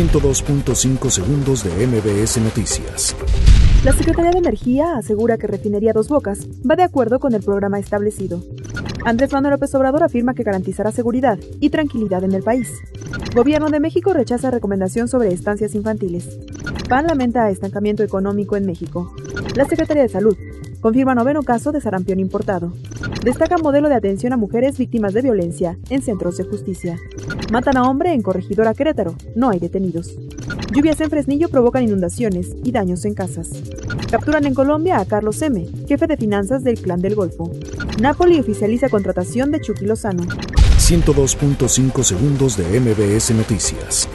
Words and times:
102.5 0.00 1.10
segundos 1.10 1.62
de 1.62 1.86
MBS 1.86 2.38
Noticias. 2.38 3.14
La 3.84 3.92
Secretaría 3.92 4.30
de 4.30 4.38
Energía 4.38 4.94
asegura 4.96 5.36
que 5.36 5.46
Refinería 5.46 5.92
Dos 5.92 6.08
Bocas 6.08 6.46
va 6.68 6.74
de 6.74 6.84
acuerdo 6.84 7.20
con 7.20 7.34
el 7.34 7.42
programa 7.42 7.78
establecido. 7.78 8.42
Andrés 9.04 9.30
Manuel 9.30 9.52
López 9.52 9.74
Obrador 9.74 10.02
afirma 10.02 10.32
que 10.32 10.42
garantizará 10.42 10.90
seguridad 10.90 11.38
y 11.60 11.68
tranquilidad 11.68 12.24
en 12.24 12.32
el 12.32 12.42
país. 12.42 12.72
Gobierno 13.34 13.68
de 13.68 13.78
México 13.78 14.14
rechaza 14.14 14.50
recomendación 14.50 15.06
sobre 15.06 15.34
estancias 15.34 15.74
infantiles. 15.74 16.30
PAN 16.88 17.06
lamenta 17.06 17.50
estancamiento 17.50 18.02
económico 18.02 18.56
en 18.56 18.64
México. 18.64 19.14
La 19.54 19.66
Secretaría 19.66 20.04
de 20.04 20.08
Salud 20.08 20.34
confirma 20.80 21.14
noveno 21.14 21.42
caso 21.42 21.72
de 21.72 21.80
sarampión 21.80 22.20
importado. 22.20 22.72
Destaca 23.24 23.58
modelo 23.58 23.88
de 23.88 23.94
atención 23.94 24.32
a 24.32 24.36
mujeres 24.36 24.78
víctimas 24.78 25.12
de 25.14 25.22
violencia 25.22 25.78
en 25.90 26.02
centros 26.02 26.36
de 26.36 26.44
justicia. 26.44 26.98
Matan 27.52 27.76
a 27.76 27.82
hombre 27.84 28.12
en 28.12 28.22
Corregidora 28.22 28.74
Querétaro. 28.74 29.14
No 29.36 29.50
hay 29.50 29.58
detenidos. 29.58 30.16
Lluvias 30.72 31.00
en 31.00 31.10
Fresnillo 31.10 31.48
provocan 31.48 31.84
inundaciones 31.84 32.54
y 32.64 32.72
daños 32.72 33.04
en 33.04 33.14
casas. 33.14 33.50
Capturan 34.10 34.46
en 34.46 34.54
Colombia 34.54 35.00
a 35.00 35.04
Carlos 35.04 35.40
M., 35.42 35.66
jefe 35.86 36.06
de 36.06 36.16
finanzas 36.16 36.64
del 36.64 36.80
Clan 36.80 37.00
del 37.00 37.14
Golfo. 37.14 37.50
Napoli 38.00 38.40
oficializa 38.40 38.88
contratación 38.88 39.50
de 39.50 39.60
Chucky 39.60 39.84
Lozano. 39.84 40.24
102.5 40.24 42.02
segundos 42.02 42.56
de 42.56 42.80
MBS 42.80 43.34
Noticias. 43.34 44.08